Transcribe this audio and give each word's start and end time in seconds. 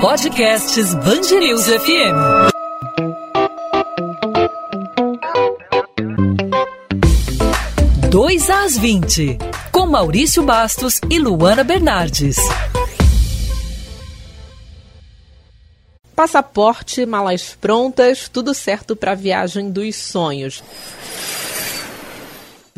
Podcasts 0.00 0.94
Bangerils 0.94 1.66
FM. 1.66 2.14
Dois 8.08 8.48
às 8.48 8.78
20, 8.78 9.38
com 9.72 9.86
Maurício 9.86 10.44
Bastos 10.44 11.00
e 11.10 11.18
Luana 11.18 11.64
Bernardes. 11.64 12.36
Passaporte, 16.14 17.04
malas 17.04 17.56
prontas, 17.60 18.28
tudo 18.28 18.54
certo 18.54 18.94
para 18.94 19.12
a 19.12 19.16
viagem 19.16 19.68
dos 19.68 19.96
sonhos 19.96 20.62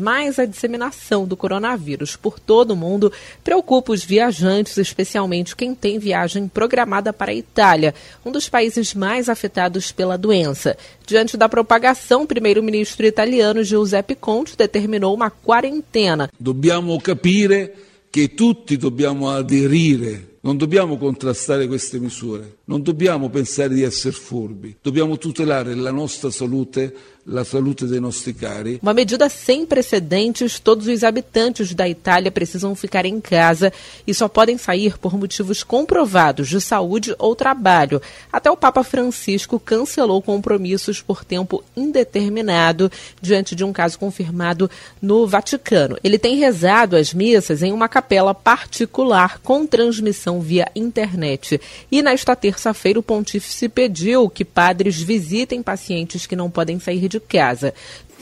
mas 0.01 0.39
a 0.39 0.45
disseminação 0.45 1.25
do 1.25 1.37
coronavírus 1.37 2.15
por 2.15 2.39
todo 2.39 2.71
o 2.71 2.75
mundo 2.75 3.11
preocupa 3.43 3.93
os 3.93 4.03
viajantes, 4.03 4.77
especialmente 4.77 5.55
quem 5.55 5.75
tem 5.75 5.99
viagem 5.99 6.47
programada 6.47 7.13
para 7.13 7.31
a 7.31 7.35
Itália, 7.35 7.93
um 8.25 8.31
dos 8.31 8.49
países 8.49 8.93
mais 8.93 9.29
afetados 9.29 9.91
pela 9.91 10.17
doença. 10.17 10.75
Diante 11.05 11.37
da 11.37 11.47
propagação, 11.47 12.23
o 12.23 12.27
primeiro-ministro 12.27 13.05
italiano 13.05 13.63
Giuseppe 13.63 14.15
Conte 14.15 14.57
determinou 14.57 15.13
uma 15.13 15.29
quarentena. 15.29 16.29
Dobbiamo 16.37 16.99
capire 16.99 17.73
che 18.09 18.33
tutti 18.33 18.75
dobbiamo 18.75 19.29
aderire 19.29 20.31
non 20.41 20.57
dobbiamo 20.57 20.97
contrastare 20.97 21.67
queste 21.67 21.99
misure, 21.99 22.57
non 22.65 22.81
dobbiamo 22.81 23.29
pensare 23.29 23.75
di 23.75 23.83
essere 23.83 24.13
furbi, 24.13 24.75
dobbiamo 24.81 25.17
tutelare 25.17 25.75
la 25.75 25.91
nostra 25.91 26.31
salute 26.31 26.93
a 27.27 27.45
saúde 27.45 27.87
de 27.87 27.99
nossos 27.99 28.33
cari. 28.33 28.79
Uma 28.81 28.93
medida 28.93 29.29
sem 29.29 29.65
precedentes, 29.65 30.59
todos 30.59 30.87
os 30.87 31.03
habitantes 31.03 31.73
da 31.73 31.87
Itália 31.87 32.31
precisam 32.31 32.75
ficar 32.75 33.05
em 33.05 33.21
casa 33.21 33.71
e 34.07 34.13
só 34.13 34.27
podem 34.27 34.57
sair 34.57 34.97
por 34.97 35.17
motivos 35.17 35.63
comprovados 35.63 36.49
de 36.49 36.59
saúde 36.59 37.15
ou 37.19 37.35
trabalho. 37.35 38.01
Até 38.31 38.49
o 38.49 38.57
Papa 38.57 38.83
Francisco 38.83 39.59
cancelou 39.59 40.21
compromissos 40.21 41.01
por 41.01 41.23
tempo 41.23 41.63
indeterminado 41.75 42.91
diante 43.21 43.55
de 43.55 43.63
um 43.63 43.71
caso 43.71 43.99
confirmado 43.99 44.69
no 45.01 45.27
Vaticano. 45.27 45.97
Ele 46.03 46.17
tem 46.17 46.37
rezado 46.37 46.95
as 46.95 47.13
missas 47.13 47.61
em 47.61 47.71
uma 47.71 47.87
capela 47.87 48.33
particular 48.33 49.39
com 49.39 49.65
transmissão 49.65 50.41
via 50.41 50.71
internet. 50.75 51.61
E 51.91 52.01
nesta 52.01 52.35
terça-feira 52.35 52.99
o 52.99 53.03
pontífice 53.03 53.69
pediu 53.69 54.29
que 54.29 54.43
padres 54.43 54.99
visitem 54.99 55.61
pacientes 55.61 56.25
que 56.25 56.35
não 56.35 56.49
podem 56.49 56.79
sair 56.79 57.10
de 57.11 57.19
casa. 57.19 57.73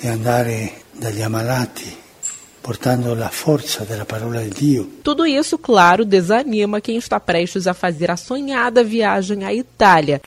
E 0.02 0.08
andare 0.08 0.74
dagli 0.94 1.22
ammalati 1.22 1.98
portando 2.62 3.12
a 3.24 3.30
força 3.30 3.86
da 3.86 4.06
palavra 4.06 4.44
de 4.44 4.50
Deus. 4.50 4.88
Tudo 5.04 5.26
isso, 5.26 5.58
claro, 5.58 6.06
desanima 6.06 6.82
quem 6.82 6.98
está 6.98 7.20
prestes 7.20 7.68
a 7.68 7.74
fazer 7.74 8.12
a 8.12 8.18
sonhada 8.18 8.84
viagem 8.84 9.44
à 9.44 9.54
Itália. 9.54 10.22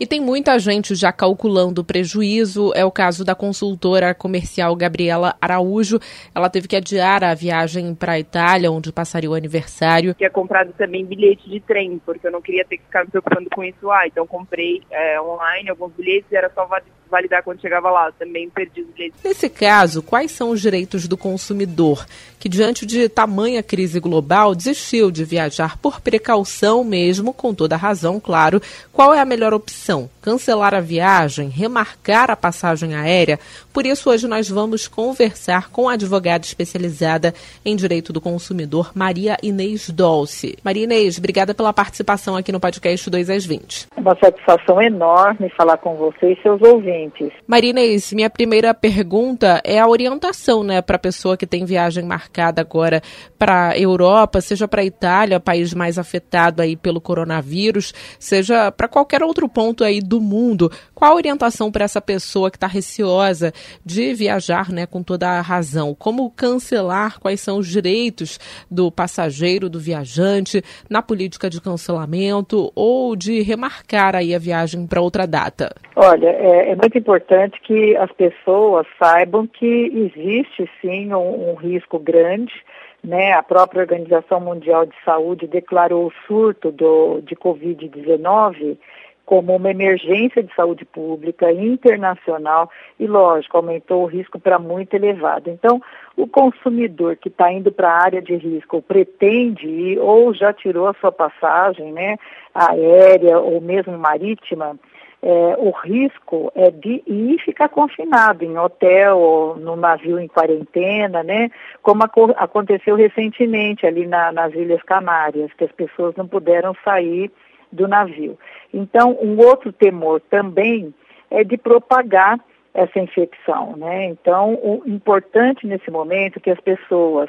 E 0.00 0.06
tem 0.06 0.20
muita 0.20 0.58
gente 0.60 0.94
já 0.94 1.12
calculando 1.12 1.80
o 1.80 1.84
prejuízo. 1.84 2.72
É 2.74 2.84
o 2.84 2.90
caso 2.90 3.24
da 3.24 3.34
consultora 3.34 4.14
comercial 4.14 4.76
Gabriela 4.76 5.36
Araújo. 5.40 5.98
Ela 6.32 6.48
teve 6.48 6.68
que 6.68 6.76
adiar 6.76 7.24
a 7.24 7.34
viagem 7.34 7.94
para 7.94 8.12
a 8.12 8.20
Itália, 8.20 8.70
onde 8.70 8.92
passaria 8.92 9.28
o 9.28 9.34
aniversário. 9.34 10.14
Tinha 10.14 10.30
comprado 10.30 10.72
também 10.78 11.04
bilhete 11.04 11.50
de 11.50 11.58
trem, 11.60 12.00
porque 12.06 12.26
eu 12.26 12.30
não 12.30 12.40
queria 12.40 12.64
ter 12.64 12.76
que 12.76 12.84
ficar 12.84 13.04
me 13.04 13.10
preocupando 13.10 13.50
com 13.50 13.64
isso 13.64 13.86
lá. 13.86 14.06
Então 14.06 14.24
comprei 14.24 14.82
é, 14.90 15.20
online 15.20 15.68
alguns 15.70 15.92
bilhetes 15.92 16.30
e 16.30 16.36
era 16.36 16.48
só 16.54 16.68
validar 17.10 17.42
quando 17.42 17.60
chegava 17.60 17.90
lá. 17.90 18.12
Também 18.12 18.48
perdi 18.48 18.82
os 18.82 18.88
bilhetes. 18.90 19.20
Nesse 19.24 19.50
caso, 19.50 20.00
quais 20.00 20.30
são 20.30 20.50
os 20.50 20.60
direitos 20.60 21.08
do 21.08 21.16
consumidor 21.16 22.06
que, 22.38 22.48
diante 22.48 22.86
de 22.86 23.08
tamanha 23.08 23.62
crise 23.62 23.98
global, 24.00 24.54
desistiu 24.54 25.10
de 25.10 25.24
viajar 25.24 25.76
por 25.78 26.00
precaução 26.00 26.84
mesmo, 26.84 27.32
com 27.32 27.54
toda 27.54 27.76
razão, 27.76 28.20
claro? 28.20 28.60
Qual 28.92 29.12
é 29.12 29.20
a 29.20 29.24
melhor 29.24 29.52
opção? 29.52 30.08
cancelar 30.28 30.74
a 30.74 30.80
viagem, 30.80 31.48
remarcar 31.48 32.30
a 32.30 32.36
passagem 32.36 32.94
aérea. 32.94 33.38
Por 33.72 33.86
isso, 33.86 34.10
hoje 34.10 34.28
nós 34.28 34.46
vamos 34.46 34.86
conversar 34.86 35.70
com 35.70 35.88
a 35.88 35.94
advogada 35.94 36.44
especializada 36.44 37.32
em 37.64 37.74
direito 37.74 38.12
do 38.12 38.20
consumidor, 38.20 38.90
Maria 38.94 39.38
Inês 39.42 39.88
Dolce. 39.88 40.58
Maria 40.62 40.84
Inês, 40.84 41.16
obrigada 41.16 41.54
pela 41.54 41.72
participação 41.72 42.36
aqui 42.36 42.52
no 42.52 42.60
podcast 42.60 43.08
2 43.08 43.30
às 43.30 43.46
20. 43.46 43.86
É 43.96 44.00
uma 44.00 44.14
satisfação 44.22 44.82
enorme 44.82 45.48
falar 45.56 45.78
com 45.78 45.96
você 45.96 46.32
e 46.32 46.42
seus 46.42 46.60
ouvintes. 46.60 47.32
Maria 47.46 47.70
Inês, 47.70 48.12
minha 48.12 48.28
primeira 48.28 48.74
pergunta 48.74 49.62
é 49.64 49.78
a 49.78 49.88
orientação 49.88 50.62
né, 50.62 50.82
para 50.82 50.96
a 50.96 50.98
pessoa 50.98 51.38
que 51.38 51.46
tem 51.46 51.64
viagem 51.64 52.04
marcada 52.04 52.27
agora 52.60 53.02
para 53.38 53.70
a 53.70 53.78
Europa, 53.78 54.40
seja 54.40 54.66
para 54.66 54.82
a 54.82 54.84
Itália, 54.84 55.40
país 55.40 55.72
mais 55.72 55.98
afetado 55.98 56.62
aí 56.62 56.76
pelo 56.76 57.00
coronavírus, 57.00 57.92
seja 58.18 58.70
para 58.70 58.88
qualquer 58.88 59.22
outro 59.22 59.48
ponto 59.48 59.68
ponto 59.78 59.84
aí 59.84 60.00
do 60.00 60.20
mundo. 60.20 60.70
Qual 60.94 61.12
a 61.12 61.14
orientação 61.14 61.70
para 61.70 61.84
essa 61.84 62.00
pessoa 62.00 62.50
que 62.50 62.56
está 62.56 62.66
receosa 62.66 63.52
de 63.84 64.14
viajar, 64.14 64.70
né, 64.70 64.86
com 64.86 65.02
toda 65.02 65.28
a 65.28 65.40
razão? 65.40 65.94
Como 65.94 66.30
cancelar? 66.30 67.20
Quais 67.20 67.40
são 67.40 67.58
os 67.58 67.68
direitos 67.68 68.38
do 68.70 68.90
passageiro, 68.90 69.68
do 69.68 69.78
viajante, 69.78 70.62
na 70.88 71.02
política 71.02 71.48
de 71.48 71.60
cancelamento 71.60 72.72
ou 72.74 73.14
de 73.14 73.42
remarcar 73.42 74.16
aí 74.16 74.34
a 74.34 74.38
viagem 74.38 74.86
para 74.86 75.00
outra 75.00 75.26
data? 75.26 75.74
Olha, 76.00 76.28
é, 76.28 76.70
é, 76.70 76.76
muito 76.76 76.96
importante 76.96 77.60
que 77.60 77.96
as 77.96 78.12
pessoas 78.12 78.86
saibam 79.00 79.48
que 79.48 79.66
existe 79.66 80.70
sim 80.80 81.12
um, 81.12 81.50
um 81.50 81.54
risco 81.56 81.98
grande. 81.98 82.54
Né, 83.02 83.32
a 83.32 83.42
própria 83.42 83.80
Organização 83.80 84.40
Mundial 84.40 84.86
de 84.86 84.94
Saúde 85.04 85.48
declarou 85.48 86.06
o 86.06 86.12
surto 86.24 86.70
do, 86.70 87.20
de 87.22 87.34
Covid-19 87.34 88.76
como 89.24 89.56
uma 89.56 89.70
emergência 89.70 90.40
de 90.40 90.54
saúde 90.54 90.84
pública 90.84 91.50
internacional 91.50 92.70
e, 92.98 93.06
lógico, 93.06 93.56
aumentou 93.56 94.04
o 94.04 94.06
risco 94.06 94.38
para 94.38 94.58
muito 94.58 94.94
elevado. 94.94 95.50
Então, 95.50 95.82
o 96.16 96.28
consumidor 96.28 97.16
que 97.16 97.28
está 97.28 97.52
indo 97.52 97.72
para 97.72 97.90
a 97.90 98.02
área 98.04 98.22
de 98.22 98.36
risco 98.36 98.76
ou 98.76 98.82
pretende 98.82 99.66
ir 99.66 99.98
ou 99.98 100.32
já 100.32 100.52
tirou 100.52 100.86
a 100.86 100.94
sua 100.94 101.10
passagem 101.10 101.92
né, 101.92 102.16
aérea 102.54 103.38
ou 103.38 103.60
mesmo 103.60 103.98
marítima, 103.98 104.78
é, 105.20 105.56
o 105.58 105.70
risco 105.70 106.52
é 106.54 106.70
de 106.70 107.02
ir 107.06 107.38
ficar 107.44 107.68
confinado 107.68 108.44
em 108.44 108.56
hotel 108.56 109.18
ou 109.18 109.56
no 109.56 109.74
navio 109.74 110.18
em 110.18 110.28
quarentena, 110.28 111.22
né? 111.22 111.50
Como 111.82 112.04
aconteceu 112.36 112.94
recentemente 112.94 113.84
ali 113.84 114.06
na, 114.06 114.30
nas 114.30 114.54
Ilhas 114.54 114.82
Canárias, 114.82 115.52
que 115.54 115.64
as 115.64 115.72
pessoas 115.72 116.14
não 116.14 116.26
puderam 116.26 116.72
sair 116.84 117.32
do 117.72 117.88
navio. 117.88 118.38
Então, 118.72 119.18
um 119.20 119.38
outro 119.38 119.72
temor 119.72 120.20
também 120.30 120.94
é 121.30 121.42
de 121.42 121.56
propagar 121.56 122.38
essa 122.72 123.00
infecção, 123.00 123.76
né? 123.76 124.04
Então, 124.04 124.54
o 124.54 124.82
importante 124.86 125.66
nesse 125.66 125.90
momento 125.90 126.36
é 126.36 126.40
que 126.40 126.50
as 126.50 126.60
pessoas 126.60 127.28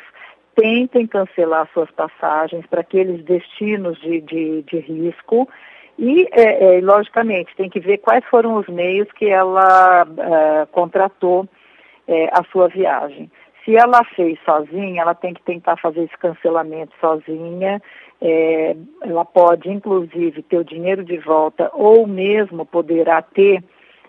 tentem 0.56 1.08
cancelar 1.08 1.68
suas 1.74 1.90
passagens 1.92 2.66
para 2.68 2.82
aqueles 2.82 3.24
destinos 3.24 4.00
de, 4.00 4.22
de, 4.22 4.62
de 4.64 4.80
risco 4.80 5.48
e, 6.00 6.28
é, 6.32 6.78
é, 6.78 6.82
logicamente, 6.82 7.56
tem 7.56 7.70
que 7.70 7.80
ver 7.80 7.98
quais 7.98 8.24
foram 8.26 8.56
os 8.56 8.68
meios 8.68 9.12
que 9.12 9.26
ela 9.26 10.08
é, 10.18 10.66
contratou 10.72 11.48
é, 12.08 12.30
a 12.32 12.44
sua 12.52 12.70
viagem. 12.70 13.30
Se 13.64 13.76
ela 13.76 14.04
fez 14.16 14.40
sozinha, 14.46 15.02
ela 15.02 15.14
tem 15.14 15.34
que 15.34 15.44
tentar 15.44 15.78
fazer 15.78 16.04
esse 16.04 16.18
cancelamento 16.18 16.94
sozinha 17.00 17.82
é, 18.22 18.76
ela 19.02 19.24
pode, 19.24 19.70
inclusive, 19.70 20.44
ter 20.44 20.58
o 20.58 20.64
dinheiro 20.64 21.04
de 21.04 21.18
volta 21.18 21.70
ou 21.74 22.06
mesmo 22.06 22.66
poderá 22.66 23.22
ter 23.22 23.64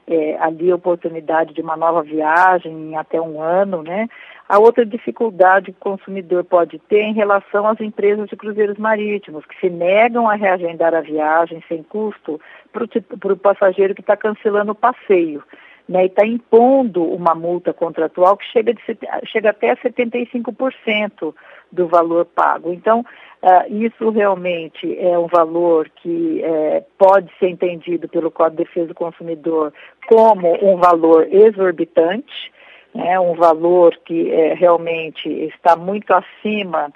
é, 0.06 0.36
ali 0.40 0.70
a 0.70 0.74
oportunidade 0.74 1.54
de 1.54 1.60
uma 1.60 1.76
nova 1.76 2.02
viagem 2.02 2.72
em 2.72 2.96
até 2.96 3.20
um 3.20 3.40
ano, 3.40 3.82
né? 3.82 4.08
A 4.50 4.58
outra 4.58 4.84
dificuldade 4.84 5.70
que 5.70 5.78
o 5.78 5.90
consumidor 5.92 6.42
pode 6.42 6.80
ter 6.80 7.02
em 7.02 7.14
relação 7.14 7.68
às 7.68 7.80
empresas 7.80 8.28
de 8.28 8.34
cruzeiros 8.34 8.76
marítimos, 8.78 9.46
que 9.46 9.56
se 9.60 9.70
negam 9.70 10.28
a 10.28 10.34
reagendar 10.34 10.92
a 10.92 11.00
viagem 11.00 11.62
sem 11.68 11.84
custo 11.84 12.40
para 12.72 13.32
o 13.32 13.36
passageiro 13.36 13.94
que 13.94 14.00
está 14.00 14.16
cancelando 14.16 14.72
o 14.72 14.74
passeio. 14.74 15.44
Né, 15.88 16.02
e 16.02 16.06
está 16.06 16.26
impondo 16.26 17.00
uma 17.04 17.32
multa 17.32 17.72
contratual 17.72 18.36
que 18.36 18.44
chega, 18.46 18.74
de, 18.74 18.80
chega 19.26 19.50
até 19.50 19.70
a 19.70 19.76
75% 19.76 21.32
do 21.70 21.86
valor 21.86 22.24
pago. 22.24 22.72
Então, 22.72 23.04
uh, 23.42 23.72
isso 23.72 24.10
realmente 24.10 24.98
é 24.98 25.16
um 25.16 25.28
valor 25.28 25.88
que 26.02 26.42
uh, 26.44 26.84
pode 26.98 27.30
ser 27.38 27.50
entendido 27.50 28.08
pelo 28.08 28.32
Código 28.32 28.56
de 28.56 28.64
Defesa 28.64 28.88
do 28.88 28.94
Consumidor 28.94 29.72
como 30.08 30.52
um 30.60 30.76
valor 30.76 31.28
exorbitante, 31.30 32.52
né, 32.94 33.18
um 33.20 33.34
valor 33.34 33.96
que 34.04 34.22
uh, 34.22 34.54
realmente 34.56 35.28
está 35.28 35.76
muito 35.76 36.12
acima 36.12 36.92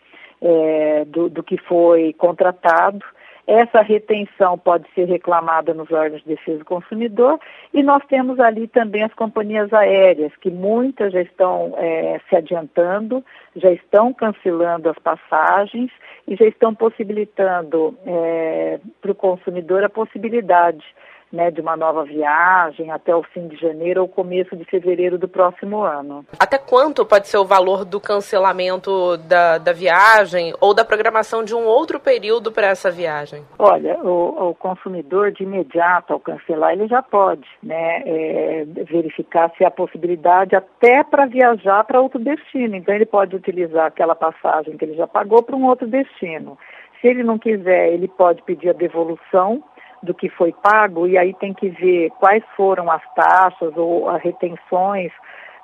do, 1.06 1.30
do 1.30 1.42
que 1.42 1.56
foi 1.56 2.12
contratado. 2.12 3.02
essa 3.46 3.80
retenção 3.80 4.58
pode 4.58 4.86
ser 4.94 5.06
reclamada 5.06 5.72
nos 5.72 5.90
órgãos 5.90 6.22
de 6.22 6.28
defesa 6.28 6.58
do 6.58 6.64
consumidor 6.64 7.38
e 7.72 7.82
nós 7.82 8.02
temos 8.06 8.38
ali 8.40 8.66
também 8.68 9.02
as 9.02 9.14
companhias 9.14 9.72
aéreas, 9.72 10.32
que 10.40 10.50
muitas 10.50 11.12
já 11.12 11.22
estão 11.22 11.74
é, 11.78 12.20
se 12.28 12.36
adiantando, 12.36 13.24
já 13.56 13.70
estão 13.70 14.12
cancelando 14.12 14.88
as 14.88 14.98
passagens 14.98 15.90
e 16.26 16.36
já 16.36 16.46
estão 16.46 16.74
possibilitando 16.74 17.96
é, 18.06 18.80
para 19.00 19.12
o 19.12 19.14
consumidor 19.14 19.84
a 19.84 19.88
possibilidade 19.88 20.84
né, 21.34 21.50
de 21.50 21.60
uma 21.60 21.76
nova 21.76 22.04
viagem 22.04 22.90
até 22.90 23.14
o 23.14 23.22
fim 23.22 23.48
de 23.48 23.56
janeiro 23.56 24.02
ou 24.02 24.08
começo 24.08 24.56
de 24.56 24.64
fevereiro 24.64 25.18
do 25.18 25.28
próximo 25.28 25.82
ano. 25.82 26.24
Até 26.38 26.56
quanto 26.56 27.04
pode 27.04 27.28
ser 27.28 27.38
o 27.38 27.44
valor 27.44 27.84
do 27.84 28.00
cancelamento 28.00 29.16
da, 29.18 29.58
da 29.58 29.72
viagem 29.72 30.54
ou 30.60 30.72
da 30.72 30.84
programação 30.84 31.44
de 31.44 31.54
um 31.54 31.64
outro 31.64 31.98
período 31.98 32.52
para 32.52 32.68
essa 32.68 32.90
viagem? 32.90 33.42
Olha, 33.58 33.98
o, 33.98 34.50
o, 34.50 34.54
consumidor 34.54 35.32
de 35.32 35.42
imediato 35.42 36.12
ao 36.12 36.20
cancelar 36.20 36.72
ele 36.72 36.86
já 36.86 37.02
pode 37.02 37.48
né, 37.62 38.02
é, 38.06 38.64
verificar 38.88 39.50
se 39.58 39.64
há 39.64 39.70
possibilidade 39.70 40.54
até 40.54 41.02
para 41.02 41.26
viajar 41.26 41.84
para 41.84 42.00
outro 42.00 42.20
destino. 42.20 42.76
Então 42.76 42.94
ele 42.94 43.06
pode 43.06 43.34
utilizar 43.34 43.86
aquela 43.86 44.14
passagem 44.14 44.76
que 44.76 44.84
ele 44.84 44.94
já 44.94 45.06
pagou 45.06 45.42
para 45.42 45.56
um 45.56 45.66
outro 45.66 45.86
destino. 45.86 46.56
Se 47.00 47.08
ele 47.08 47.22
não 47.22 47.38
quiser, 47.38 47.92
ele 47.92 48.08
pode 48.08 48.42
pedir 48.42 48.70
a 48.70 48.72
devolução 48.72 49.62
do 50.04 50.14
que 50.14 50.28
foi 50.28 50.52
pago 50.52 51.06
e 51.06 51.18
aí 51.18 51.34
tem 51.34 51.52
que 51.52 51.68
ver 51.68 52.10
quais 52.20 52.44
foram 52.56 52.90
as 52.90 53.02
taxas 53.14 53.76
ou 53.76 54.08
as 54.08 54.22
retenções 54.22 55.10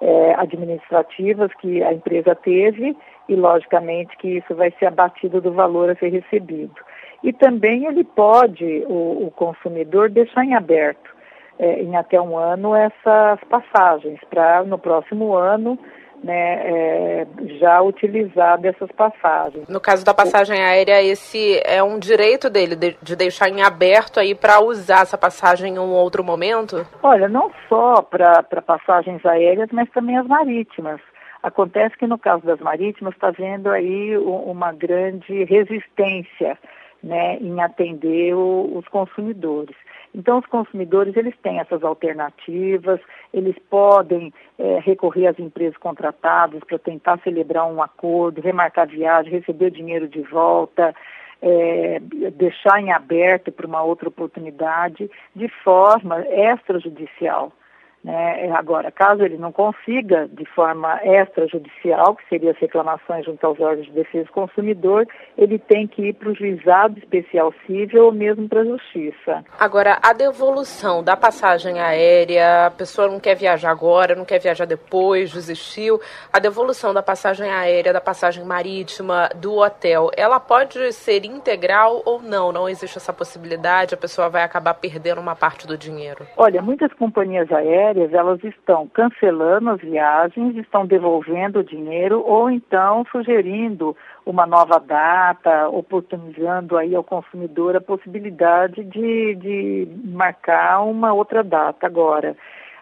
é, 0.00 0.34
administrativas 0.38 1.52
que 1.60 1.82
a 1.82 1.92
empresa 1.92 2.34
teve 2.34 2.96
e, 3.28 3.36
logicamente, 3.36 4.16
que 4.16 4.38
isso 4.38 4.54
vai 4.54 4.72
ser 4.78 4.86
abatido 4.86 5.40
do 5.40 5.52
valor 5.52 5.90
a 5.90 5.94
ser 5.96 6.08
recebido. 6.08 6.74
E 7.22 7.32
também 7.32 7.84
ele 7.84 8.02
pode, 8.02 8.84
o, 8.88 9.26
o 9.26 9.30
consumidor, 9.30 10.08
deixar 10.08 10.44
em 10.44 10.54
aberto, 10.54 11.14
é, 11.58 11.82
em 11.82 11.96
até 11.96 12.18
um 12.20 12.36
ano, 12.36 12.74
essas 12.74 13.38
passagens, 13.44 14.18
para 14.30 14.64
no 14.64 14.78
próximo 14.78 15.34
ano 15.34 15.78
né, 16.22 16.60
é, 16.64 17.26
já 17.58 17.80
utilizar 17.80 18.58
dessas 18.60 18.90
passagens. 18.92 19.66
No 19.68 19.80
caso 19.80 20.04
da 20.04 20.12
passagem 20.12 20.62
aérea, 20.62 21.02
esse 21.02 21.60
é 21.64 21.82
um 21.82 21.98
direito 21.98 22.50
dele 22.50 22.76
de, 22.76 22.96
de 23.02 23.16
deixar 23.16 23.48
em 23.48 23.62
aberto 23.62 24.20
aí 24.20 24.34
para 24.34 24.60
usar 24.60 25.02
essa 25.02 25.16
passagem 25.16 25.74
em 25.74 25.78
um 25.78 25.92
outro 25.92 26.22
momento? 26.22 26.86
Olha, 27.02 27.28
não 27.28 27.50
só 27.68 28.02
para 28.02 28.42
passagens 28.64 29.24
aéreas, 29.24 29.68
mas 29.72 29.88
também 29.90 30.18
as 30.18 30.26
marítimas. 30.26 31.00
Acontece 31.42 31.96
que 31.96 32.06
no 32.06 32.18
caso 32.18 32.44
das 32.44 32.60
marítimas 32.60 33.14
está 33.14 33.30
vendo 33.30 33.70
aí 33.70 34.16
uma 34.18 34.72
grande 34.72 35.44
resistência 35.44 36.58
né, 37.02 37.36
em 37.36 37.62
atender 37.62 38.34
o, 38.34 38.76
os 38.76 38.86
consumidores. 38.88 39.74
Então, 40.14 40.38
os 40.38 40.46
consumidores, 40.46 41.16
eles 41.16 41.34
têm 41.42 41.60
essas 41.60 41.84
alternativas, 41.84 43.00
eles 43.32 43.56
podem 43.70 44.32
é, 44.58 44.80
recorrer 44.80 45.28
às 45.28 45.38
empresas 45.38 45.76
contratadas 45.76 46.62
para 46.64 46.78
tentar 46.78 47.18
celebrar 47.22 47.66
um 47.66 47.82
acordo, 47.82 48.40
remarcar 48.40 48.88
viagem, 48.88 49.32
receber 49.32 49.66
o 49.66 49.70
dinheiro 49.70 50.08
de 50.08 50.20
volta, 50.22 50.94
é, 51.40 52.00
deixar 52.34 52.80
em 52.80 52.92
aberto 52.92 53.52
para 53.52 53.66
uma 53.66 53.82
outra 53.82 54.08
oportunidade, 54.08 55.10
de 55.34 55.48
forma 55.62 56.20
extrajudicial. 56.26 57.52
Né? 58.02 58.50
Agora, 58.52 58.90
caso 58.90 59.22
ele 59.22 59.36
não 59.36 59.52
consiga, 59.52 60.26
de 60.32 60.46
forma 60.46 60.98
extrajudicial, 61.04 62.16
que 62.16 62.26
seria 62.30 62.52
as 62.52 62.56
reclamações 62.56 63.26
junto 63.26 63.44
aos 63.44 63.60
órgãos 63.60 63.86
de 63.86 63.92
defesa 63.92 64.24
do 64.24 64.32
consumidor, 64.32 65.06
ele 65.36 65.58
tem 65.58 65.86
que 65.86 66.08
ir 66.08 66.14
para 66.14 66.30
o 66.30 66.34
juizado 66.34 66.98
especial 66.98 67.52
civil 67.66 68.06
ou 68.06 68.12
mesmo 68.12 68.48
para 68.48 68.62
a 68.62 68.64
justiça. 68.64 69.44
Agora, 69.58 69.98
a 70.02 70.14
devolução 70.14 71.04
da 71.04 71.14
passagem 71.14 71.78
aérea, 71.78 72.66
a 72.66 72.70
pessoa 72.70 73.06
não 73.06 73.20
quer 73.20 73.34
viajar 73.34 73.70
agora, 73.70 74.14
não 74.14 74.24
quer 74.24 74.40
viajar 74.40 74.64
depois, 74.64 75.30
desistiu. 75.32 76.00
A 76.32 76.38
devolução 76.38 76.94
da 76.94 77.02
passagem 77.02 77.50
aérea, 77.50 77.92
da 77.92 78.00
passagem 78.00 78.44
marítima, 78.44 79.28
do 79.36 79.58
hotel, 79.58 80.10
ela 80.16 80.40
pode 80.40 80.90
ser 80.94 81.26
integral 81.26 82.00
ou 82.06 82.22
não? 82.22 82.50
Não 82.50 82.66
existe 82.66 82.96
essa 82.96 83.12
possibilidade, 83.12 83.92
a 83.92 83.98
pessoa 83.98 84.30
vai 84.30 84.42
acabar 84.42 84.72
perdendo 84.72 85.20
uma 85.20 85.36
parte 85.36 85.66
do 85.66 85.76
dinheiro? 85.76 86.26
Olha, 86.38 86.62
muitas 86.62 86.90
companhias 86.94 87.52
aéreas 87.52 87.89
férias, 87.90 88.12
elas 88.12 88.42
estão 88.44 88.86
cancelando 88.86 89.70
as 89.70 89.80
viagens, 89.80 90.56
estão 90.56 90.86
devolvendo 90.86 91.58
o 91.58 91.64
dinheiro 91.64 92.22
ou 92.24 92.48
então 92.50 93.04
sugerindo 93.10 93.96
uma 94.24 94.46
nova 94.46 94.78
data, 94.78 95.68
oportunizando 95.68 96.76
aí 96.76 96.94
ao 96.94 97.02
consumidor 97.02 97.76
a 97.76 97.80
possibilidade 97.80 98.84
de, 98.84 99.34
de 99.34 99.88
marcar 100.04 100.82
uma 100.82 101.12
outra 101.12 101.42
data 101.42 101.86
agora. 101.86 102.36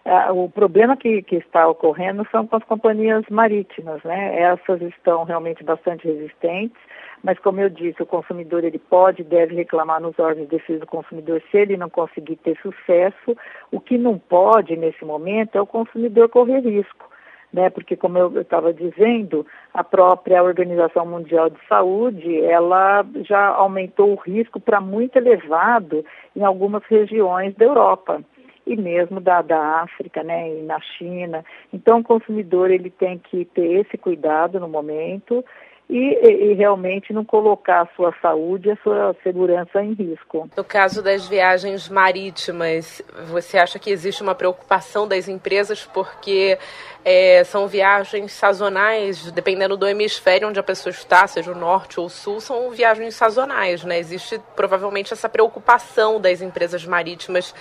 Uh, 0.06 0.44
o 0.44 0.50
problema 0.50 0.96
que, 0.96 1.22
que, 1.22 1.36
está 1.36 1.68
ocorrendo 1.68 2.26
são 2.30 2.46
com 2.46 2.56
as 2.56 2.64
companhias 2.64 3.24
marítimas, 3.28 4.02
né? 4.04 4.40
Essas 4.40 4.80
estão 4.80 5.24
realmente 5.24 5.62
bastante 5.62 6.06
resistentes 6.06 6.80
mas 7.22 7.38
como 7.38 7.60
eu 7.60 7.68
disse, 7.68 8.02
o 8.02 8.06
consumidor 8.06 8.64
ele 8.64 8.78
pode 8.78 9.22
e 9.22 9.24
deve 9.24 9.54
reclamar 9.54 10.00
nos 10.00 10.18
órgãos 10.18 10.48
de 10.48 10.56
defesa 10.56 10.80
do 10.80 10.86
consumidor 10.86 11.42
se 11.50 11.56
ele 11.56 11.76
não 11.76 11.90
conseguir 11.90 12.36
ter 12.36 12.56
sucesso. 12.60 13.36
O 13.72 13.80
que 13.80 13.98
não 13.98 14.18
pode 14.18 14.76
nesse 14.76 15.04
momento 15.04 15.56
é 15.56 15.60
o 15.60 15.66
consumidor 15.66 16.28
correr 16.28 16.60
risco. 16.60 17.08
Né, 17.50 17.70
porque 17.70 17.96
como 17.96 18.18
eu 18.18 18.42
estava 18.42 18.74
dizendo, 18.74 19.46
a 19.72 19.82
própria 19.82 20.42
Organização 20.42 21.06
Mundial 21.06 21.48
de 21.48 21.58
Saúde, 21.66 22.44
ela 22.44 23.02
já 23.22 23.46
aumentou 23.46 24.12
o 24.12 24.20
risco 24.20 24.60
para 24.60 24.82
muito 24.82 25.16
elevado 25.16 26.04
em 26.36 26.44
algumas 26.44 26.84
regiões 26.84 27.54
da 27.54 27.64
Europa 27.64 28.22
e 28.68 28.76
mesmo 28.76 29.20
da, 29.20 29.42
da 29.42 29.82
África, 29.82 30.22
né, 30.22 30.50
e 30.50 30.62
na 30.62 30.80
China. 30.80 31.44
Então 31.72 32.00
o 32.00 32.04
consumidor 32.04 32.70
ele 32.70 32.90
tem 32.90 33.18
que 33.18 33.44
ter 33.46 33.80
esse 33.80 33.96
cuidado 33.96 34.60
no 34.60 34.68
momento 34.68 35.44
e, 35.90 36.50
e, 36.50 36.52
realmente 36.52 37.14
não 37.14 37.24
colocar 37.24 37.82
a 37.82 37.96
sua 37.96 38.14
saúde 38.20 38.68
e 38.68 38.72
a 38.72 38.76
sua 38.76 39.16
segurança 39.22 39.82
em 39.82 39.94
risco. 39.94 40.48
No 40.54 40.62
caso 40.62 41.02
das 41.02 41.26
viagens 41.26 41.88
marítimas, 41.88 43.02
você 43.28 43.56
acha 43.56 43.78
que 43.78 43.90
existe 43.90 44.22
uma 44.22 44.34
preocupação 44.34 45.08
das 45.08 45.28
empresas 45.28 45.86
porque 45.86 46.58
é, 47.02 47.42
são 47.44 47.66
viagens 47.66 48.32
sazonais, 48.32 49.32
dependendo 49.32 49.78
do 49.78 49.88
hemisfério 49.88 50.48
onde 50.48 50.60
a 50.60 50.62
pessoa 50.62 50.90
está, 50.90 51.26
seja 51.26 51.52
o 51.52 51.58
norte 51.58 51.98
ou 51.98 52.06
o 52.06 52.10
sul, 52.10 52.38
são 52.38 52.70
viagens 52.70 53.14
sazonais, 53.14 53.82
né? 53.82 53.98
Existe 53.98 54.38
provavelmente 54.54 55.14
essa 55.14 55.28
preocupação 55.28 56.20
das 56.20 56.42
empresas 56.42 56.84
marítimas 56.84 57.54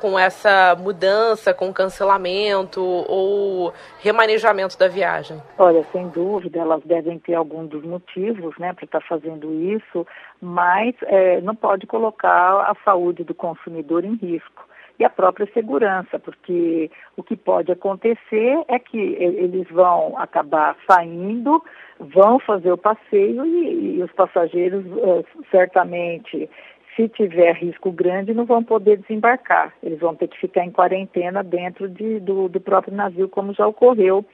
com 0.00 0.18
essa 0.18 0.74
mudança, 0.78 1.52
com 1.52 1.72
cancelamento 1.72 2.80
ou 2.82 3.72
remanejamento 4.00 4.78
da 4.78 4.88
viagem? 4.88 5.40
Olha, 5.58 5.84
sem 5.92 6.08
dúvida, 6.08 6.58
elas 6.58 6.82
devem 6.84 7.18
ter 7.18 7.34
algum 7.34 7.66
dos 7.66 7.84
motivos, 7.84 8.56
né, 8.58 8.72
para 8.72 8.84
estar 8.84 9.00
tá 9.00 9.06
fazendo 9.06 9.52
isso, 9.52 10.06
mas 10.40 10.94
é, 11.02 11.40
não 11.40 11.54
pode 11.54 11.86
colocar 11.86 12.70
a 12.70 12.76
saúde 12.84 13.24
do 13.24 13.34
consumidor 13.34 14.04
em 14.04 14.14
risco 14.14 14.70
e 15.00 15.04
a 15.04 15.08
própria 15.08 15.48
segurança, 15.54 16.18
porque 16.18 16.90
o 17.16 17.22
que 17.22 17.34
pode 17.34 17.72
acontecer 17.72 18.62
é 18.68 18.78
que 18.78 18.98
eles 18.98 19.66
vão 19.70 20.18
acabar 20.18 20.76
saindo, 20.86 21.64
vão 21.98 22.38
fazer 22.38 22.70
o 22.70 22.76
passeio 22.76 23.46
e, 23.46 23.96
e 23.96 24.02
os 24.02 24.12
passageiros 24.12 24.84
uh, 24.84 25.24
certamente 25.50 26.50
se 26.96 27.08
tiver 27.08 27.54
risco 27.54 27.90
grande, 27.90 28.34
não 28.34 28.44
vão 28.44 28.62
poder 28.62 28.98
desembarcar. 28.98 29.72
Eles 29.82 29.98
vão 29.98 30.14
ter 30.14 30.28
que 30.28 30.38
ficar 30.38 30.64
em 30.64 30.70
quarentena 30.70 31.42
dentro 31.42 31.88
de, 31.88 32.20
do, 32.20 32.48
do, 32.48 32.60
próprio 32.60 32.94
navio, 32.94 33.28
como 33.28 33.54
já 33.54 33.66
ocorreu 33.66 34.24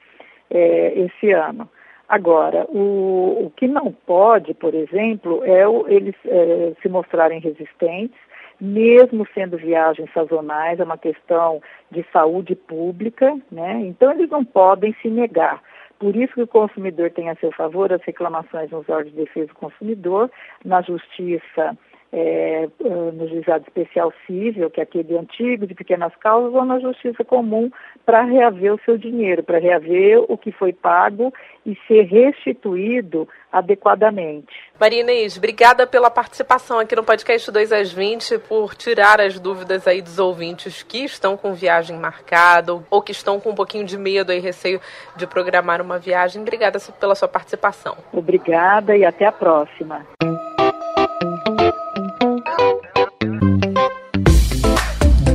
é, 0.49 0.93
esse 0.99 1.31
ano. 1.31 1.69
Agora, 2.09 2.65
o, 2.69 3.45
o, 3.45 3.53
que 3.55 3.67
não 3.67 3.91
pode, 3.91 4.53
por 4.53 4.73
exemplo, 4.73 5.43
é 5.43 5.67
o, 5.67 5.87
eles 5.87 6.15
é, 6.25 6.73
se 6.81 6.87
mostrarem 6.87 7.39
resistentes, 7.39 8.17
mesmo 8.59 9.27
sendo 9.33 9.57
viagens 9.57 10.11
sazonais, 10.13 10.79
é 10.79 10.83
uma 10.83 10.97
questão 10.97 11.61
de 11.91 12.05
saúde 12.11 12.55
pública, 12.55 13.37
né? 13.51 13.81
Então 13.85 14.11
eles 14.11 14.29
não 14.29 14.43
podem 14.43 14.95
se 15.01 15.09
negar. 15.09 15.61
Por 15.99 16.15
isso 16.15 16.33
que 16.33 16.43
o 16.43 16.47
consumidor 16.47 17.11
tem 17.11 17.29
a 17.29 17.35
seu 17.35 17.51
favor 17.51 17.91
as 17.91 18.01
reclamações 18.03 18.69
nos 18.71 18.87
órgãos 18.87 19.11
de 19.11 19.23
defesa 19.23 19.47
do 19.47 19.55
consumidor, 19.55 20.31
na 20.63 20.81
justiça 20.81 21.77
é, 22.11 22.67
ah, 22.85 23.11
no 23.13 23.27
juizado 23.27 23.65
especial 23.67 24.13
civil, 24.25 24.69
que 24.69 24.79
é 24.79 24.83
aquele 24.83 25.17
antigo 25.17 25.67
de 25.67 25.75
pequenas 25.75 26.15
causas, 26.15 26.53
ou 26.53 26.65
na 26.65 26.79
justiça 26.79 27.23
comum 27.23 27.69
para 28.05 28.23
reaver 28.23 28.73
o 28.73 28.79
seu 28.85 28.97
dinheiro, 28.97 29.43
para 29.43 29.59
reaver 29.59 30.23
o 30.27 30.37
que 30.37 30.51
foi 30.51 30.71
pago 30.71 31.33
e 31.65 31.77
ser 31.87 32.03
restituído 32.03 33.27
adequadamente. 33.51 34.47
Maria 34.79 35.01
Inês, 35.01 35.37
obrigada 35.37 35.85
pela 35.85 36.09
participação 36.09 36.79
aqui 36.79 36.95
no 36.95 37.03
podcast 37.03 37.51
2 37.51 37.73
às 37.73 37.91
20, 37.91 38.39
por 38.39 38.75
tirar 38.75 39.19
as 39.19 39.39
dúvidas 39.39 39.87
aí 39.87 40.01
dos 40.01 40.19
ouvintes 40.19 40.83
que 40.83 41.03
estão 41.03 41.35
com 41.35 41.53
viagem 41.53 41.97
marcada 41.97 42.73
ou 42.89 43.01
que 43.01 43.11
estão 43.11 43.39
com 43.39 43.49
um 43.49 43.55
pouquinho 43.55 43.85
de 43.85 43.97
medo 43.97 44.31
e 44.31 44.39
receio 44.39 44.79
de 45.15 45.27
programar 45.27 45.81
uma 45.81 45.99
viagem. 45.99 46.41
Obrigada 46.41 46.79
pela 46.99 47.15
sua 47.15 47.27
participação. 47.27 47.97
Obrigada 48.13 48.95
e 48.95 49.03
até 49.03 49.25
a 49.25 49.31
próxima. 49.31 50.05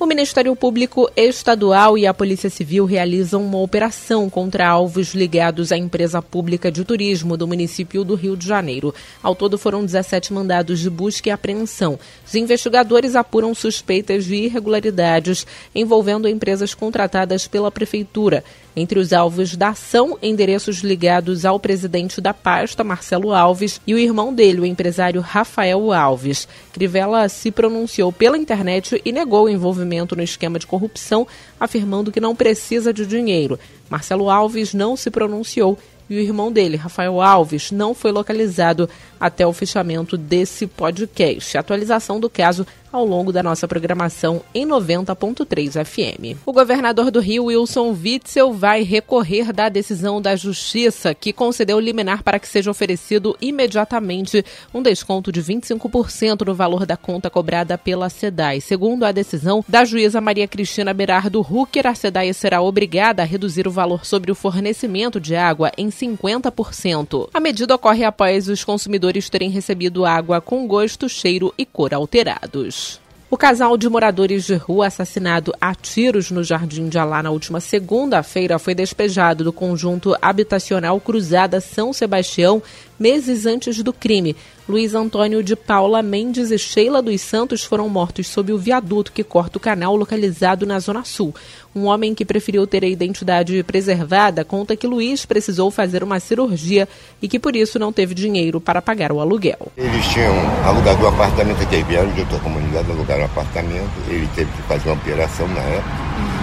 O 0.00 0.06
Ministério 0.06 0.54
Público 0.54 1.10
Estadual 1.16 1.98
e 1.98 2.06
a 2.06 2.14
Polícia 2.14 2.48
Civil 2.48 2.84
realizam 2.84 3.44
uma 3.44 3.58
operação 3.58 4.30
contra 4.30 4.68
alvos 4.68 5.12
ligados 5.12 5.72
à 5.72 5.76
empresa 5.76 6.22
pública 6.22 6.70
de 6.70 6.84
turismo 6.84 7.36
do 7.36 7.48
município 7.48 8.04
do 8.04 8.14
Rio 8.14 8.36
de 8.36 8.46
Janeiro. 8.46 8.94
Ao 9.20 9.34
todo 9.34 9.58
foram 9.58 9.84
17 9.84 10.32
mandados 10.32 10.78
de 10.78 10.88
busca 10.88 11.30
e 11.30 11.32
apreensão. 11.32 11.98
Os 12.24 12.32
investigadores 12.36 13.16
apuram 13.16 13.52
suspeitas 13.56 14.24
de 14.24 14.36
irregularidades 14.36 15.44
envolvendo 15.74 16.28
empresas 16.28 16.74
contratadas 16.74 17.48
pela 17.48 17.68
Prefeitura. 17.68 18.44
Entre 18.78 19.00
os 19.00 19.12
alvos 19.12 19.56
da 19.56 19.70
ação, 19.70 20.16
endereços 20.22 20.84
ligados 20.84 21.44
ao 21.44 21.58
presidente 21.58 22.20
da 22.20 22.32
pasta, 22.32 22.84
Marcelo 22.84 23.34
Alves, 23.34 23.80
e 23.84 23.92
o 23.92 23.98
irmão 23.98 24.32
dele, 24.32 24.60
o 24.60 24.64
empresário 24.64 25.20
Rafael 25.20 25.92
Alves. 25.92 26.46
Crivella 26.72 27.28
se 27.28 27.50
pronunciou 27.50 28.12
pela 28.12 28.38
internet 28.38 29.02
e 29.04 29.10
negou 29.10 29.46
o 29.46 29.48
envolvimento 29.48 30.14
no 30.14 30.22
esquema 30.22 30.60
de 30.60 30.66
corrupção, 30.68 31.26
afirmando 31.58 32.12
que 32.12 32.20
não 32.20 32.36
precisa 32.36 32.92
de 32.92 33.04
dinheiro. 33.04 33.58
Marcelo 33.90 34.30
Alves 34.30 34.72
não 34.72 34.96
se 34.96 35.10
pronunciou 35.10 35.76
e 36.08 36.16
o 36.16 36.20
irmão 36.20 36.50
dele, 36.50 36.76
Rafael 36.76 37.20
Alves, 37.20 37.70
não 37.70 37.92
foi 37.92 38.12
localizado 38.12 38.88
até 39.20 39.46
o 39.46 39.52
fechamento 39.52 40.16
desse 40.16 40.66
podcast. 40.66 41.58
Atualização 41.58 42.18
do 42.18 42.30
caso 42.30 42.66
ao 42.92 43.04
longo 43.04 43.32
da 43.32 43.42
nossa 43.42 43.68
programação 43.68 44.42
em 44.54 44.66
90.3 44.66 45.84
FM. 45.84 46.38
O 46.46 46.52
governador 46.52 47.10
do 47.10 47.20
Rio, 47.20 47.46
Wilson 47.46 47.90
Witzel, 47.92 48.52
vai 48.52 48.82
recorrer 48.82 49.52
da 49.52 49.68
decisão 49.68 50.20
da 50.20 50.34
Justiça 50.34 51.14
que 51.14 51.32
concedeu 51.32 51.78
liminar 51.78 52.22
para 52.22 52.38
que 52.38 52.48
seja 52.48 52.70
oferecido 52.70 53.36
imediatamente 53.40 54.44
um 54.72 54.82
desconto 54.82 55.30
de 55.30 55.42
25% 55.42 56.46
no 56.46 56.54
valor 56.54 56.86
da 56.86 56.96
conta 56.96 57.28
cobrada 57.28 57.76
pela 57.76 58.08
SEDAI. 58.08 58.60
Segundo 58.60 59.04
a 59.04 59.12
decisão 59.12 59.64
da 59.68 59.84
juíza 59.84 60.20
Maria 60.20 60.48
Cristina 60.48 60.94
Berardo 60.94 61.40
Hucker, 61.40 61.86
a 61.86 61.94
SEDAI 61.94 62.32
será 62.32 62.62
obrigada 62.62 63.22
a 63.22 63.26
reduzir 63.26 63.66
o 63.66 63.70
valor 63.70 64.04
sobre 64.04 64.32
o 64.32 64.34
fornecimento 64.34 65.20
de 65.20 65.36
água 65.36 65.70
em 65.76 65.88
50%. 65.88 67.28
A 67.32 67.40
medida 67.40 67.74
ocorre 67.74 68.04
após 68.04 68.48
os 68.48 68.64
consumidores 68.64 69.28
terem 69.28 69.50
recebido 69.50 70.04
água 70.04 70.40
com 70.40 70.66
gosto, 70.66 71.08
cheiro 71.08 71.52
e 71.58 71.66
cor 71.66 71.92
alterados. 71.92 72.87
O 73.30 73.36
casal 73.36 73.76
de 73.76 73.90
moradores 73.90 74.44
de 74.46 74.54
rua 74.54 74.86
assassinado 74.86 75.52
a 75.60 75.74
tiros 75.74 76.30
no 76.30 76.42
Jardim 76.42 76.88
de 76.88 76.98
Alá 76.98 77.22
na 77.22 77.30
última 77.30 77.60
segunda-feira 77.60 78.58
foi 78.58 78.74
despejado 78.74 79.44
do 79.44 79.52
conjunto 79.52 80.16
habitacional 80.22 80.98
Cruzada 80.98 81.60
São 81.60 81.92
Sebastião 81.92 82.62
meses 82.98 83.46
antes 83.46 83.82
do 83.82 83.92
crime. 83.92 84.34
Luiz 84.68 84.94
Antônio 84.94 85.42
de 85.42 85.56
Paula 85.56 86.02
Mendes 86.02 86.50
e 86.50 86.58
Sheila 86.58 87.00
dos 87.00 87.22
Santos 87.22 87.64
foram 87.64 87.88
mortos 87.88 88.26
sob 88.26 88.52
o 88.52 88.58
viaduto 88.58 89.12
que 89.12 89.24
corta 89.24 89.56
o 89.56 89.60
canal 89.60 89.96
localizado 89.96 90.66
na 90.66 90.78
Zona 90.78 91.04
Sul. 91.04 91.34
Um 91.74 91.84
homem 91.84 92.14
que 92.14 92.24
preferiu 92.24 92.66
ter 92.66 92.84
a 92.84 92.88
identidade 92.88 93.62
preservada 93.62 94.44
conta 94.44 94.76
que 94.76 94.86
Luiz 94.86 95.24
precisou 95.24 95.70
fazer 95.70 96.04
uma 96.04 96.20
cirurgia 96.20 96.86
e 97.22 97.28
que 97.28 97.38
por 97.38 97.56
isso 97.56 97.78
não 97.78 97.92
teve 97.92 98.14
dinheiro 98.14 98.60
para 98.60 98.82
pagar 98.82 99.10
o 99.10 99.20
aluguel. 99.20 99.72
Eles 99.76 100.06
tinham 100.08 100.34
alugado 100.66 101.02
um 101.02 101.08
apartamento 101.08 101.62
aqui, 101.62 101.82
vieram 101.84 102.12
de 102.12 102.20
outra 102.20 102.38
comunidade, 102.40 102.90
alugaram 102.90 103.22
um 103.22 103.26
apartamento, 103.26 103.90
ele 104.08 104.28
teve 104.34 104.50
que 104.52 104.62
fazer 104.62 104.90
uma 104.90 104.96
operação 104.96 105.48
na 105.48 105.60
época, 105.60 105.96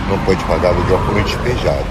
não 0.09 0.25
pôde 0.25 0.43
pagar 0.45 0.73
o 0.73 0.77
aluguel, 0.77 0.99
foi 1.05 1.23
despejado. 1.23 1.85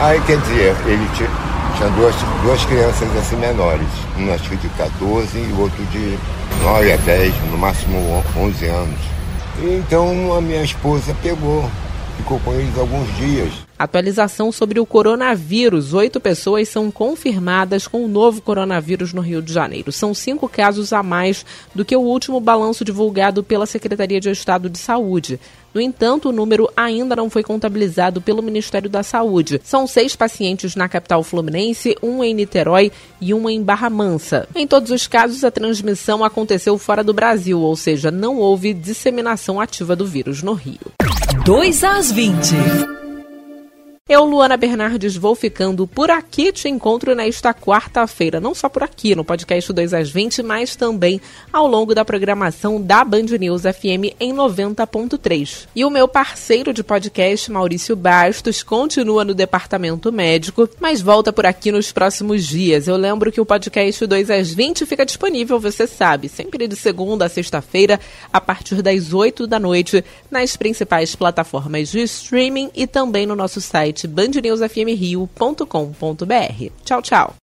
Aí 0.00 0.20
quer 0.22 0.40
dizer, 0.40 0.74
ele 0.86 1.08
tinha 1.14 1.47
tinha 1.78 1.90
duas, 1.90 2.14
duas 2.42 2.64
crianças 2.64 3.08
assim 3.16 3.36
menores, 3.36 3.86
um 4.18 4.34
acho 4.34 4.50
que 4.50 4.56
de 4.56 4.68
14 4.70 5.38
e 5.38 5.52
o 5.52 5.60
outro 5.60 5.84
de 5.86 6.18
9 6.60 6.92
a 6.92 6.96
10, 6.96 7.34
no 7.52 7.58
máximo 7.58 8.24
11 8.36 8.66
anos. 8.66 8.98
Então 9.62 10.36
a 10.36 10.40
minha 10.40 10.62
esposa 10.62 11.14
pegou, 11.22 11.70
ficou 12.16 12.40
com 12.40 12.52
eles 12.52 12.76
alguns 12.76 13.06
dias. 13.16 13.67
Atualização 13.78 14.50
sobre 14.50 14.80
o 14.80 14.86
coronavírus. 14.86 15.94
Oito 15.94 16.18
pessoas 16.18 16.68
são 16.68 16.90
confirmadas 16.90 17.86
com 17.86 18.04
o 18.04 18.08
novo 18.08 18.42
coronavírus 18.42 19.12
no 19.12 19.20
Rio 19.20 19.40
de 19.40 19.52
Janeiro. 19.52 19.92
São 19.92 20.12
cinco 20.12 20.48
casos 20.48 20.92
a 20.92 21.00
mais 21.00 21.46
do 21.72 21.84
que 21.84 21.94
o 21.94 22.00
último 22.00 22.40
balanço 22.40 22.84
divulgado 22.84 23.44
pela 23.44 23.66
Secretaria 23.66 24.20
de 24.20 24.30
Estado 24.30 24.68
de 24.68 24.78
Saúde. 24.78 25.38
No 25.72 25.80
entanto, 25.80 26.30
o 26.30 26.32
número 26.32 26.68
ainda 26.76 27.14
não 27.14 27.30
foi 27.30 27.44
contabilizado 27.44 28.20
pelo 28.20 28.42
Ministério 28.42 28.90
da 28.90 29.04
Saúde. 29.04 29.60
São 29.62 29.86
seis 29.86 30.16
pacientes 30.16 30.74
na 30.74 30.88
capital 30.88 31.22
fluminense, 31.22 31.96
um 32.02 32.24
em 32.24 32.34
Niterói 32.34 32.90
e 33.20 33.32
um 33.32 33.48
em 33.48 33.62
Barra 33.62 33.88
Mansa. 33.88 34.48
Em 34.56 34.66
todos 34.66 34.90
os 34.90 35.06
casos, 35.06 35.44
a 35.44 35.52
transmissão 35.52 36.24
aconteceu 36.24 36.76
fora 36.78 37.04
do 37.04 37.14
Brasil, 37.14 37.60
ou 37.60 37.76
seja, 37.76 38.10
não 38.10 38.38
houve 38.38 38.74
disseminação 38.74 39.60
ativa 39.60 39.94
do 39.94 40.04
vírus 40.04 40.42
no 40.42 40.54
Rio. 40.54 40.80
2 41.44 41.84
às 41.84 42.10
20. 42.10 43.07
Eu, 44.08 44.24
Luana 44.24 44.56
Bernardes, 44.56 45.16
vou 45.16 45.34
ficando 45.34 45.86
por 45.86 46.10
aqui. 46.10 46.50
Te 46.50 46.66
encontro 46.66 47.14
nesta 47.14 47.52
quarta-feira, 47.52 48.40
não 48.40 48.54
só 48.54 48.66
por 48.66 48.82
aqui 48.82 49.14
no 49.14 49.22
podcast 49.22 49.70
2 49.70 49.92
às 49.92 50.10
20, 50.10 50.42
mas 50.42 50.74
também 50.74 51.20
ao 51.52 51.66
longo 51.66 51.94
da 51.94 52.06
programação 52.06 52.80
da 52.80 53.04
Band 53.04 53.26
News 53.38 53.64
FM 53.64 54.16
em 54.18 54.32
90.3. 54.32 55.68
E 55.76 55.84
o 55.84 55.90
meu 55.90 56.08
parceiro 56.08 56.72
de 56.72 56.82
podcast, 56.82 57.52
Maurício 57.52 57.94
Bastos, 57.94 58.62
continua 58.62 59.26
no 59.26 59.34
departamento 59.34 60.10
médico, 60.10 60.66
mas 60.80 61.02
volta 61.02 61.30
por 61.30 61.44
aqui 61.44 61.70
nos 61.70 61.92
próximos 61.92 62.46
dias. 62.46 62.88
Eu 62.88 62.96
lembro 62.96 63.30
que 63.30 63.42
o 63.42 63.44
podcast 63.44 64.06
2 64.06 64.30
às 64.30 64.50
20 64.50 64.86
fica 64.86 65.04
disponível, 65.04 65.60
você 65.60 65.86
sabe, 65.86 66.30
sempre 66.30 66.66
de 66.66 66.76
segunda 66.76 67.26
a 67.26 67.28
sexta-feira, 67.28 68.00
a 68.32 68.40
partir 68.40 68.80
das 68.80 69.12
8 69.12 69.46
da 69.46 69.60
noite, 69.60 70.02
nas 70.30 70.56
principais 70.56 71.14
plataformas 71.14 71.90
de 71.90 72.00
streaming 72.04 72.70
e 72.74 72.86
também 72.86 73.26
no 73.26 73.36
nosso 73.36 73.60
site 73.60 73.97
site 73.98 74.14
bandnewsfmrio.com.br. 74.14 76.84
Tchau, 76.84 77.00
tchau. 77.00 77.34